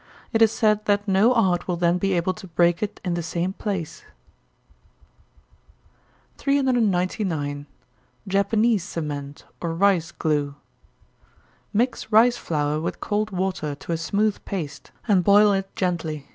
[0.33, 3.21] It is said that no art will then be able to break it in the
[3.21, 4.03] same place.
[6.39, 7.67] 399.
[8.27, 10.55] Japanese Cement, or Rice Glue.
[11.71, 16.25] Mix rice flour with cold water, to a smooth paste, and boil it gently.